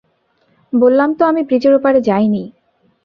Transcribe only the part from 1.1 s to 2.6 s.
তো আমি ব্রীজের ওপারে যাইনি।